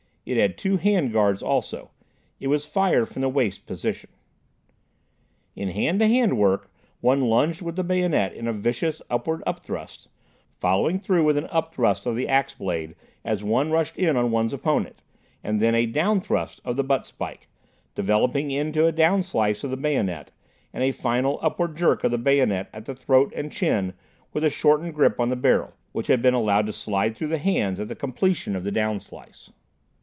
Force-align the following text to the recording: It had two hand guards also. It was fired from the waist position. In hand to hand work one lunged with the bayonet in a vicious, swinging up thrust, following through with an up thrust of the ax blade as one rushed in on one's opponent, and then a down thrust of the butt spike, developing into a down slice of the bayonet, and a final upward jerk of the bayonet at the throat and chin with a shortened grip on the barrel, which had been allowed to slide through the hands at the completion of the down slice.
It 0.23 0.37
had 0.37 0.55
two 0.55 0.77
hand 0.77 1.11
guards 1.11 1.41
also. 1.41 1.89
It 2.39 2.45
was 2.45 2.67
fired 2.67 3.09
from 3.09 3.23
the 3.23 3.27
waist 3.27 3.65
position. 3.65 4.11
In 5.55 5.69
hand 5.69 5.99
to 5.99 6.07
hand 6.07 6.37
work 6.37 6.71
one 7.01 7.21
lunged 7.21 7.63
with 7.63 7.75
the 7.75 7.83
bayonet 7.83 8.31
in 8.33 8.47
a 8.47 8.53
vicious, 8.53 8.97
swinging 9.09 9.41
up 9.47 9.61
thrust, 9.61 10.07
following 10.59 10.99
through 10.99 11.23
with 11.25 11.37
an 11.37 11.47
up 11.47 11.73
thrust 11.73 12.05
of 12.05 12.15
the 12.15 12.27
ax 12.29 12.53
blade 12.53 12.95
as 13.25 13.43
one 13.43 13.71
rushed 13.71 13.97
in 13.97 14.15
on 14.15 14.29
one's 14.29 14.53
opponent, 14.53 15.01
and 15.43 15.59
then 15.59 15.73
a 15.73 15.87
down 15.87 16.21
thrust 16.21 16.61
of 16.63 16.75
the 16.77 16.83
butt 16.83 17.05
spike, 17.05 17.47
developing 17.95 18.51
into 18.51 18.85
a 18.85 18.91
down 18.91 19.23
slice 19.23 19.63
of 19.63 19.71
the 19.71 19.75
bayonet, 19.75 20.31
and 20.71 20.83
a 20.83 20.91
final 20.91 21.39
upward 21.41 21.75
jerk 21.75 22.03
of 22.03 22.11
the 22.11 22.19
bayonet 22.19 22.69
at 22.71 22.85
the 22.85 22.93
throat 22.95 23.33
and 23.35 23.51
chin 23.51 23.93
with 24.33 24.43
a 24.43 24.51
shortened 24.51 24.93
grip 24.93 25.19
on 25.19 25.29
the 25.29 25.35
barrel, 25.35 25.73
which 25.93 26.07
had 26.07 26.21
been 26.21 26.35
allowed 26.35 26.67
to 26.67 26.71
slide 26.73 27.17
through 27.17 27.27
the 27.27 27.39
hands 27.39 27.79
at 27.79 27.87
the 27.87 27.95
completion 27.95 28.55
of 28.55 28.63
the 28.63 28.71
down 28.71 28.99
slice. 28.99 29.51